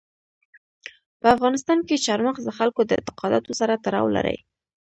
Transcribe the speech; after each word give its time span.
په 1.19 1.27
افغانستان 1.35 1.79
کې 1.87 2.03
چار 2.05 2.19
مغز 2.27 2.43
د 2.47 2.51
خلکو 2.59 2.81
د 2.85 2.91
اعتقاداتو 2.99 3.51
سره 3.59 3.81
تړاو 3.85 4.07
لري. 4.15 4.37